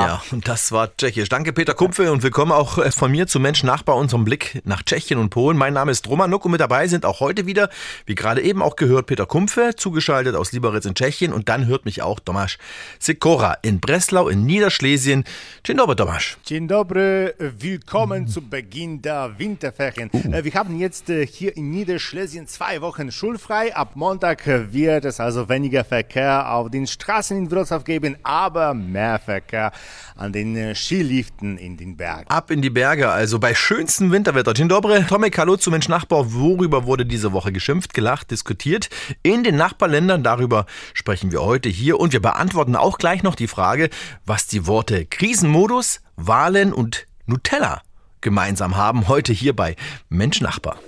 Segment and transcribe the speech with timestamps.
[0.00, 1.28] Ja, und das war Tschechisch.
[1.28, 4.82] Danke Peter Kumpfe und willkommen auch äh, von mir zu Mensch Nachbar, unserem Blick nach
[4.82, 5.56] Tschechien und Polen.
[5.56, 7.70] Mein Name ist Roman Nuck und mit dabei sind auch heute wieder,
[8.06, 11.84] wie gerade eben auch gehört, Peter Kumpfe, zugeschaltet aus Liberec in Tschechien und dann hört
[11.84, 12.58] mich auch Tomasz
[12.98, 15.24] Sikora in Breslau in Niederschlesien.
[15.64, 16.36] Dzień dobry, Tomasz.
[16.44, 20.10] Dzień dobry, willkommen zu Beginn der Winterferien.
[20.32, 23.74] Äh, Wir haben jetzt äh, hier in Niederschlesien zwei Wochen schulfrei.
[23.74, 29.18] Ab Montag wird es also weniger Verkehr auf den Straßen in Wrocław geben, aber mehr
[29.18, 29.70] Verkehr
[30.16, 32.28] an den äh, Skiliften in den Bergen.
[32.28, 34.54] Ab in die Berge, also bei schönstem Winterwetter.
[34.54, 36.32] Dzień dobry, Tomek, hallo zu Mensch Nachbar.
[36.32, 38.88] Worüber wurde diese Woche geschimpft, gelacht, diskutiert?
[39.22, 43.48] In den Nachbarländern, darüber sprechen wir heute hier und wir beantworten auch gleich noch die
[43.48, 43.90] Frage,
[44.26, 47.82] was die Worte Krisenmodus, Wahlen und Nutella
[48.20, 49.08] gemeinsam haben.
[49.08, 49.76] Heute hier bei
[50.08, 50.78] Mensch Nachbar.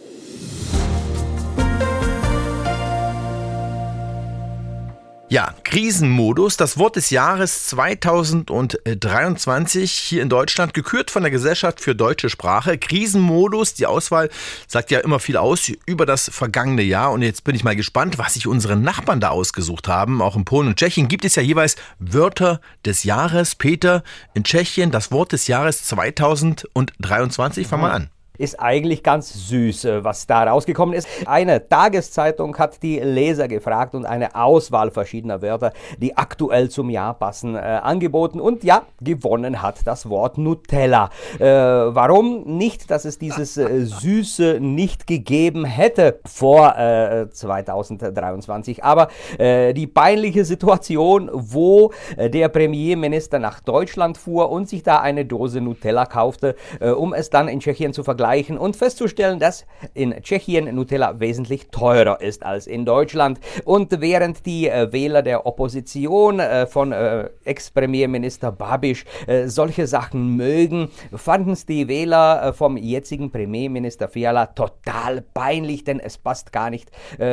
[5.30, 11.94] Ja, Krisenmodus, das Wort des Jahres 2023 hier in Deutschland, gekürt von der Gesellschaft für
[11.94, 12.77] deutsche Sprache.
[12.77, 14.28] Krisenmodus, die Auswahl
[14.69, 17.11] sagt ja immer viel aus über das vergangene Jahr.
[17.11, 20.20] Und jetzt bin ich mal gespannt, was sich unsere Nachbarn da ausgesucht haben.
[20.20, 23.55] Auch in Polen und Tschechien gibt es ja jeweils Wörter des Jahres.
[23.55, 24.02] Peter,
[24.34, 27.67] in Tschechien das Wort des Jahres 2023.
[27.67, 28.11] Fang mal an.
[28.36, 31.06] Ist eigentlich ganz süß, äh, was da rausgekommen ist.
[31.24, 37.14] Eine Tageszeitung hat die Leser gefragt und eine Auswahl verschiedener Wörter, die aktuell zum Jahr
[37.14, 38.40] passen, äh, angeboten.
[38.40, 41.10] Und ja, gewonnen hat das Wort Nutella.
[41.38, 42.42] Äh, warum?
[42.58, 49.86] Nicht, dass es dieses äh, Süße nicht gegeben hätte vor äh, 2023, aber äh, die
[49.86, 56.05] peinliche Situation, wo äh, der Premierminister nach Deutschland fuhr und sich da eine Dose Nutella
[56.05, 61.20] kaufte, äh, um es dann in Tschechien zu vergleichen und festzustellen, dass in Tschechien Nutella
[61.20, 63.39] wesentlich teurer ist als in Deutschland.
[63.64, 69.05] Und während die äh, Wähler der Opposition äh, von äh, Ex-Premierminister Babiš
[69.46, 76.01] solche Sachen mögen, fanden es die Wähler äh, vom jetzigen Premierminister Fiala total peinlich, denn
[76.01, 76.91] es passt gar nicht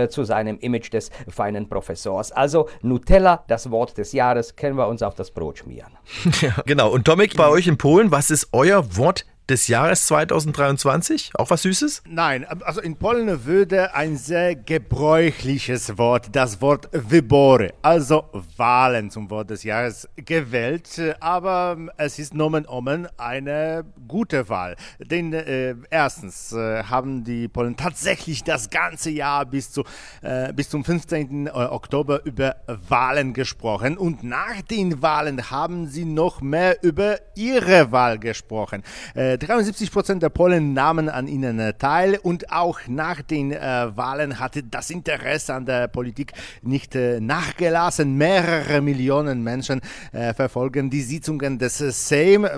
[0.10, 2.32] zu seinem Image des feinen Professors.
[2.32, 5.92] Also Nutella, das Wort des Jahres, können wir uns auf das Brot schmieren.
[6.42, 6.90] Ja, genau.
[6.90, 11.32] Und Tomek, bei euch in Polen, was ist euer Wort des Jahres 2023?
[11.34, 12.04] Auch was Süßes?
[12.08, 19.30] Nein, also in Polen würde ein sehr gebräuchliches Wort, das Wort Wybory, also Wahlen zum
[19.30, 20.88] Wort des Jahres gewählt,
[21.20, 24.78] aber es ist nomen omen eine gute Wahl.
[25.00, 29.84] Denn äh, erstens äh, haben die Polen tatsächlich das ganze Jahr bis, zu,
[30.22, 31.50] äh, bis zum 15.
[31.52, 32.56] Oktober über
[32.88, 38.84] Wahlen gesprochen und nach den Wahlen haben sie noch mehr über ihre Wahl gesprochen.
[39.42, 43.58] Äh, 73 Prozent der Polen nahmen an ihnen äh, teil und auch nach den äh,
[43.96, 48.18] Wahlen hatte das Interesse an der Politik nicht äh, nachgelassen.
[48.18, 49.82] Mehrere Millionen Menschen
[50.12, 52.50] äh, verfolgen die Sitzungen des Sejm, äh,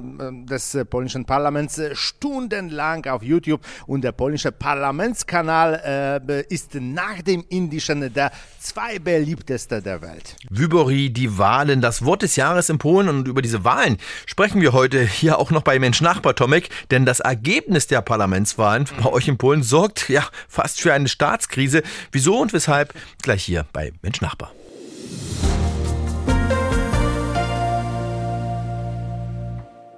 [0.46, 7.22] des äh, polnischen Parlaments, äh, stundenlang auf YouTube und der polnische Parlamentskanal äh, ist nach
[7.22, 10.36] dem indischen der zweitbeliebteste der Welt.
[10.50, 14.74] Wybory, die Wahlen, das Wort des Jahres in Polen und über diese Wahlen sprechen wir
[14.74, 19.28] heute hier auch noch bei Mensch Nachbar Tomek, denn das Ergebnis der Parlamentswahlen bei euch
[19.28, 21.84] in Polen sorgt ja fast für eine Staatskrise.
[22.12, 24.52] Wieso und weshalb gleich hier bei Mensch Nachbar.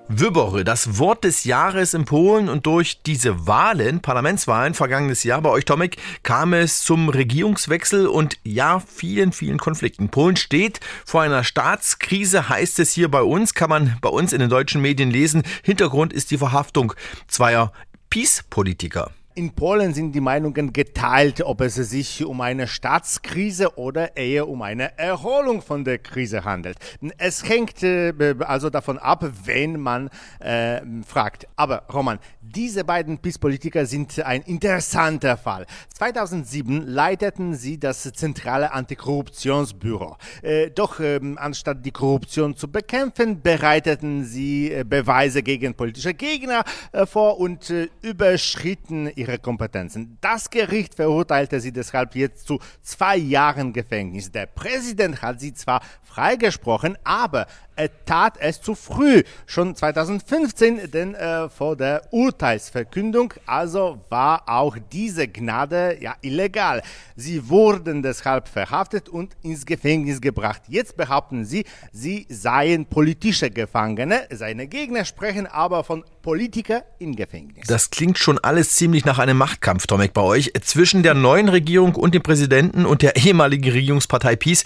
[0.08, 5.50] Wybory, das Wort des Jahres in Polen und durch diese Wahlen, Parlamentswahlen vergangenes Jahr bei
[5.50, 10.10] euch, Tomek, kam es zum Regierungswechsel und ja, vielen, vielen Konflikten.
[10.10, 14.40] Polen steht vor einer Staatskrise, heißt es hier bei uns, kann man bei uns in
[14.40, 15.42] den deutschen Medien lesen.
[15.64, 16.94] Hintergrund ist die Verhaftung
[17.28, 17.74] zweier
[18.12, 19.12] Peace-Politiker.
[19.38, 24.62] In Polen sind die Meinungen geteilt, ob es sich um eine Staatskrise oder eher um
[24.62, 26.78] eine Erholung von der Krise handelt.
[27.18, 30.10] Es hängt äh, also davon ab, wen man
[30.40, 31.50] äh, fragt.
[31.58, 35.66] Aber Roman, diese beiden PiS-Politiker sind ein interessanter Fall.
[35.94, 40.16] 2007 leiteten sie das zentrale Antikorruptionsbüro.
[40.44, 46.64] Äh, doch ähm, anstatt die Korruption zu bekämpfen, bereiteten sie äh, Beweise gegen politische Gegner
[46.94, 50.18] äh, vor und äh, überschritten ihre ihrer Kompetenzen.
[50.22, 54.32] Das Gericht verurteilte sie deshalb jetzt zu zwei Jahren Gefängnis.
[54.32, 61.14] Der Präsident hat sie zwar freigesprochen, aber er tat es zu früh, schon 2015, denn
[61.14, 66.82] äh, vor der Urteilsverkündung, also war auch diese Gnade ja illegal.
[67.18, 70.62] Sie wurden deshalb verhaftet und ins Gefängnis gebracht.
[70.70, 74.26] Jetzt behaupten sie, sie seien politische Gefangene.
[74.32, 77.68] Seine Gegner sprechen aber von Politiker im Gefängnis.
[77.68, 81.94] Das klingt schon alles ziemlich nach einem Machtkampf, Tomek, bei euch zwischen der neuen Regierung
[81.94, 84.64] und dem Präsidenten und der ehemaligen Regierungspartei Peace.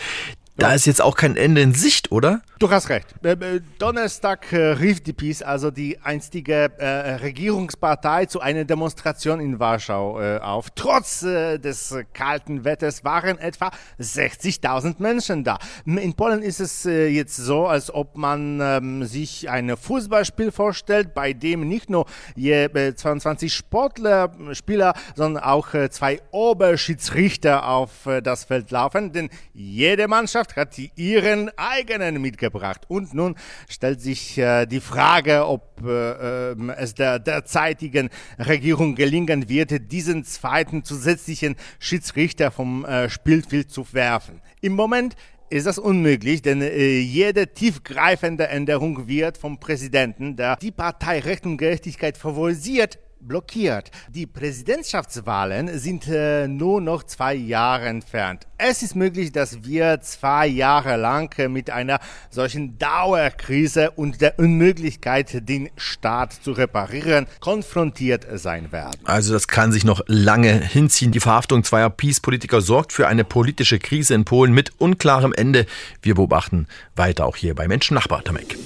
[0.60, 2.42] Da ist jetzt auch kein Ende in Sicht, oder?
[2.60, 3.08] Du hast recht.
[3.24, 6.70] Äh, äh, Donnerstag äh, rief die PiS, also die einstige
[7.22, 10.70] Regierungspartei, zu einer Demonstration in Warschau auf.
[10.76, 15.58] Trotz des kalten Wetters waren etwa 60.000 Menschen da.
[15.86, 21.32] In Polen ist es jetzt so, als ob man ähm, sich ein Fußballspiel vorstellt, bei
[21.32, 27.92] dem nicht nur je 22 Sportler, Spieler, sondern auch zwei Oberschiedsrichter auf
[28.24, 29.14] das Feld laufen.
[29.14, 32.82] Denn jede Mannschaft hat ihren eigenen mitgebracht gebracht.
[32.88, 33.36] Und nun
[33.68, 40.24] stellt sich äh, die Frage, ob äh, ähm, es der derzeitigen Regierung gelingen wird, diesen
[40.24, 44.42] zweiten zusätzlichen Schiedsrichter vom äh, Spielfeld zu werfen.
[44.62, 45.16] Im Moment
[45.50, 51.46] ist das unmöglich, denn äh, jede tiefgreifende Änderung wird vom Präsidenten, der die Partei Recht
[51.46, 53.92] und Gerechtigkeit favorisiert, blockiert.
[54.10, 58.48] Die Präsidentschaftswahlen sind äh, nur noch zwei Jahre entfernt.
[58.58, 62.00] Es ist möglich, dass wir zwei Jahre lang äh, mit einer
[62.30, 69.00] solchen Dauerkrise und der Unmöglichkeit, den Staat zu reparieren, konfrontiert sein werden.
[69.06, 71.12] Also das kann sich noch lange hinziehen.
[71.12, 75.66] Die Verhaftung zweier Peace-Politiker sorgt für eine politische Krise in Polen mit unklarem Ende.
[76.02, 78.58] Wir beobachten weiter auch hier bei Menschen Nachbar, Tamek.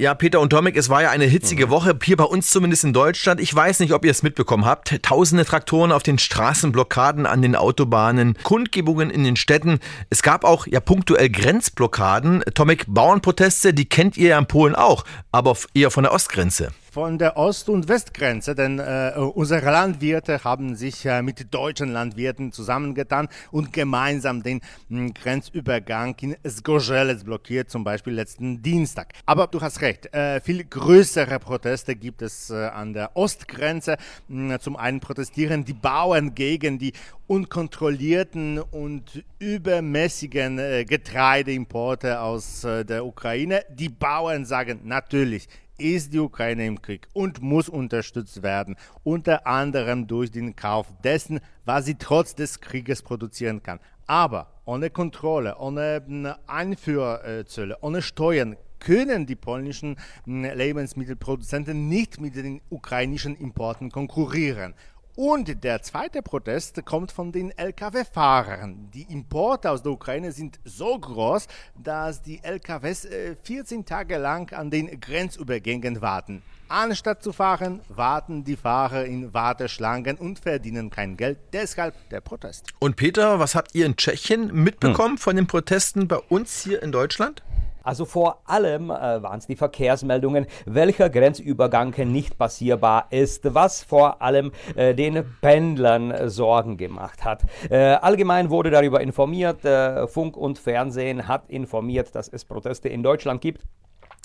[0.00, 1.70] Ja, Peter und Tomek, es war ja eine hitzige mhm.
[1.72, 3.38] Woche, hier bei uns zumindest in Deutschland.
[3.38, 5.02] Ich weiß nicht, ob ihr es mitbekommen habt.
[5.02, 9.78] Tausende Traktoren auf den Straßenblockaden an den Autobahnen, Kundgebungen in den Städten.
[10.08, 12.42] Es gab auch ja punktuell Grenzblockaden.
[12.54, 17.18] Tomek, Bauernproteste, die kennt ihr ja in Polen auch, aber eher von der Ostgrenze von
[17.18, 23.28] der Ost- und Westgrenze, denn äh, unsere Landwirte haben sich äh, mit deutschen Landwirten zusammengetan
[23.52, 29.12] und gemeinsam den mh, hm, Grenzübergang in Sgorzelec blockiert, zum Beispiel letzten Dienstag.
[29.24, 33.96] Aber du hast recht, äh, viel größere Proteste gibt es äh, an der Ostgrenze.
[34.28, 36.92] Hm, zum einen protestieren die Bauern gegen die
[37.28, 43.64] unkontrollierten und übermäßigen äh, Getreideimporte aus äh, der Ukraine.
[43.70, 45.46] Die Bauern sagen natürlich,
[45.80, 51.40] ist die Ukraine im Krieg und muss unterstützt werden, unter anderem durch den Kauf dessen,
[51.64, 53.80] was sie trotz des Krieges produzieren kann.
[54.06, 62.34] Aber ohne Kontrolle, ohne hm, Einfuhrzölle, ohne Steuern können die polnischen hm, Lebensmittelproduzenten nicht mit
[62.36, 64.74] den ukrainischen Importen konkurrieren.
[65.16, 68.90] Und der zweite Protest kommt von den Lkw-Fahrern.
[68.94, 73.08] Die Importe aus der Ukraine sind so groß, dass die Lkws
[73.42, 76.42] 14 äh, Tage lang an den Grenzübergängen warten.
[76.68, 81.38] Anstatt zu fahren, warten die Fahrer in Warteschlangen und verdienen kein Geld.
[81.52, 82.68] Deshalb der Protest.
[82.78, 85.18] Und Peter, was habt ihr in Tschechien mitbekommen hm.
[85.18, 87.42] von den Protesten bei uns hier in Deutschland?
[87.82, 94.22] Also vor allem äh, waren es die Verkehrsmeldungen, welcher Grenzübergang nicht passierbar ist, was vor
[94.22, 97.44] allem äh, den Pendlern äh, Sorgen gemacht hat.
[97.70, 103.02] Äh, allgemein wurde darüber informiert, äh, Funk und Fernsehen hat informiert, dass es Proteste in
[103.02, 103.62] Deutschland gibt.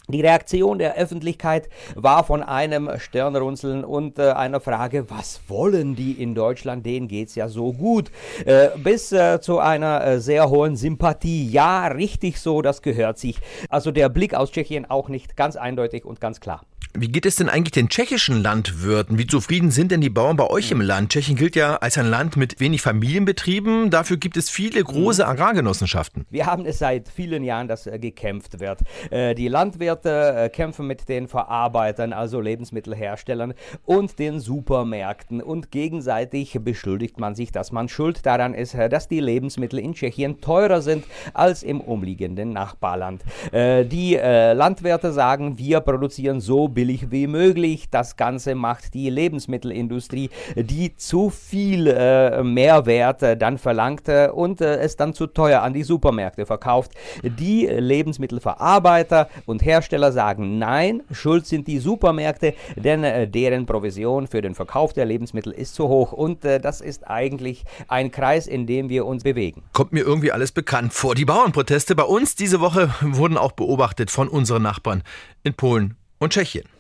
[0.08, 6.12] Die Reaktion der Öffentlichkeit war von einem Stirnrunzeln und äh, einer Frage, was wollen die
[6.12, 8.12] in Deutschland, denen geht's ja so gut,
[8.46, 11.50] äh, bis äh, zu einer äh, sehr hohen Sympathie.
[11.50, 13.40] Ja, richtig so, das gehört sich.
[13.70, 16.62] Also der Blick aus Tschechien auch nicht ganz eindeutig und ganz klar.
[16.98, 19.18] Wie geht es denn eigentlich den tschechischen Landwirten?
[19.18, 21.12] Wie zufrieden sind denn die Bauern bei euch im Land?
[21.12, 23.90] Tschechien gilt ja als ein Land mit wenig Familienbetrieben.
[23.90, 25.30] Dafür gibt es viele große mhm.
[25.30, 26.26] Agrargenossenschaften.
[26.30, 28.80] Wir haben es seit vielen Jahren, dass äh, gekämpft wird.
[29.12, 35.42] Äh, die Landwirte äh, kämpfen mit den Verarbeitern, also Lebensmittelherstellern und den Supermärkten.
[35.42, 40.40] Und gegenseitig beschuldigt man sich, dass man schuld daran ist, dass die Lebensmittel in Tschechien
[40.40, 43.24] teurer sind als im umliegenden Nachbarland.
[43.54, 47.90] Die Landwirte sagen, wir produzieren so billig billig wie möglich.
[47.90, 54.62] Das Ganze macht die Lebensmittelindustrie, die zu viel äh, Mehrwert äh, dann verlangt äh, und
[54.62, 56.92] äh, es dann zu teuer an die Supermärkte verkauft.
[57.24, 64.44] Die Lebensmittelverarbeiter und Hersteller sagen nein, schuld sind die Supermärkte, denn äh, deren Provision für
[64.44, 68.68] den Verkauf der Lebensmittel ist zu hoch und äh, das ist eigentlich ein Kreis, in
[68.68, 69.64] dem wir uns bewegen.
[69.74, 71.16] Kommt mir irgendwie alles bekannt vor.
[71.16, 75.02] Die Bauernproteste bei uns diese Woche wurden auch beobachtet von unseren Nachbarn
[75.44, 76.75] in Polen und Tschechien.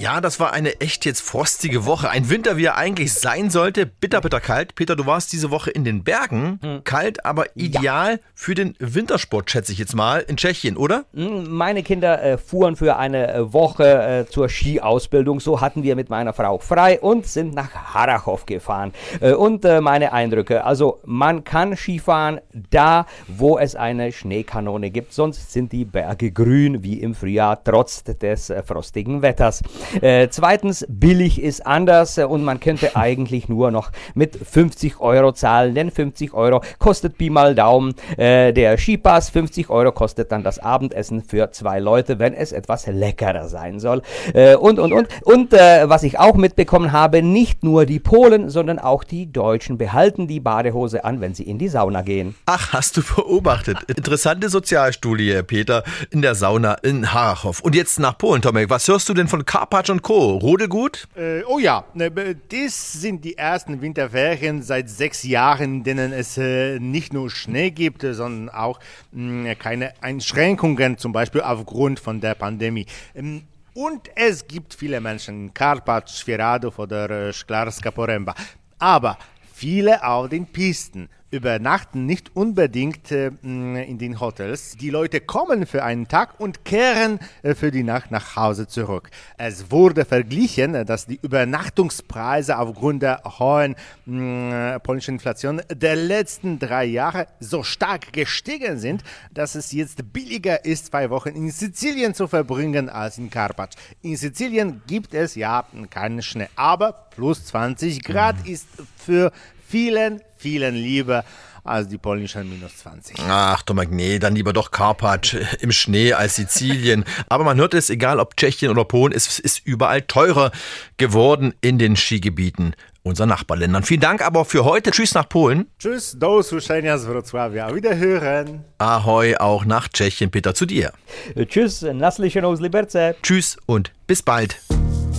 [0.00, 2.08] Ja, das war eine echt jetzt frostige Woche.
[2.08, 3.84] Ein Winter, wie er eigentlich sein sollte.
[3.84, 4.74] Bitter, bitter kalt.
[4.74, 6.58] Peter, du warst diese Woche in den Bergen.
[6.62, 6.84] Hm.
[6.84, 8.18] Kalt, aber ideal ja.
[8.34, 11.04] für den Wintersport, schätze ich jetzt mal, in Tschechien, oder?
[11.12, 15.38] Hm, meine Kinder äh, fuhren für eine äh, Woche äh, zur Skiausbildung.
[15.38, 18.94] So hatten wir mit meiner Frau frei und sind nach Harachow gefahren.
[19.20, 20.64] Äh, und äh, meine Eindrücke.
[20.64, 22.40] Also, man kann Skifahren
[22.70, 25.12] da, wo es eine Schneekanone gibt.
[25.12, 29.62] Sonst sind die Berge grün wie im Frühjahr, trotz des äh, frostigen Wetters.
[30.00, 35.32] Äh, zweitens, billig ist anders äh, und man könnte eigentlich nur noch mit 50 Euro
[35.32, 40.42] zahlen, denn 50 Euro kostet Pi mal Daumen äh, der Skipass, 50 Euro kostet dann
[40.42, 44.02] das Abendessen für zwei Leute, wenn es etwas leckerer sein soll.
[44.34, 45.08] Äh, und, und, und.
[45.24, 49.78] Und äh, was ich auch mitbekommen habe, nicht nur die Polen, sondern auch die Deutschen
[49.78, 52.34] behalten die Badehose an, wenn sie in die Sauna gehen.
[52.46, 53.78] Ach, hast du beobachtet.
[53.88, 57.60] Interessante Sozialstudie, Peter, in der Sauna in Harachow.
[57.60, 58.70] Und jetzt nach Polen, Tomek.
[58.70, 60.36] Was hörst du denn von Karpat Quatsch und Co.
[60.36, 61.08] Rodelgut?
[61.16, 66.78] Äh, oh ja, ne, dies sind die ersten Winterferien seit sechs Jahren, denen es äh,
[66.78, 68.78] nicht nur Schnee gibt, sondern auch
[69.12, 72.84] mh, keine Einschränkungen, zum Beispiel aufgrund von der Pandemie.
[73.14, 78.34] Ähm, und es gibt viele Menschen Karpacz, Świeradów oder äh, Szklarska Poręba.
[78.78, 79.16] Aber
[79.54, 84.76] viele auf den Pisten übernachten nicht unbedingt äh, in den Hotels.
[84.76, 89.10] Die Leute kommen für einen Tag und kehren äh, für die Nacht nach Hause zurück.
[89.38, 93.76] Es wurde verglichen, äh, dass die Übernachtungspreise aufgrund der hohen
[94.08, 100.64] äh, polnischen Inflation der letzten drei Jahre so stark gestiegen sind, dass es jetzt billiger
[100.64, 103.76] ist, zwei Wochen in Sizilien zu verbringen als in Karpacz.
[104.02, 109.32] In Sizilien gibt es ja keinen Schnee, aber plus 20 Grad ist für
[109.70, 111.24] vielen, vielen lieber
[111.64, 113.16] als die polnischen minus 20.
[113.28, 117.04] Ach, Tomek, nee, dann lieber doch Karpatsch im Schnee als Sizilien.
[117.28, 120.50] Aber man hört es, egal ob Tschechien oder Polen, es ist überall teurer
[120.96, 123.82] geworden in den Skigebieten unserer Nachbarländern.
[123.82, 124.90] Vielen Dank aber für heute.
[124.90, 125.66] Tschüss nach Polen.
[125.78, 127.74] Tschüss, do usłyszenia z Wrocławia.
[127.74, 128.64] Wiederhören.
[128.78, 130.30] Ahoi, auch nach Tschechien.
[130.30, 130.92] Peter, zu dir.
[131.34, 133.14] Tschüss, naslyšenou z Liberce.
[133.22, 134.60] Tschüss und bis bald.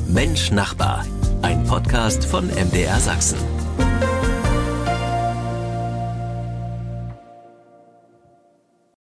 [0.08, 1.06] Mensch Nachbar,
[1.42, 3.61] ein Podcast von MDR Sachsen.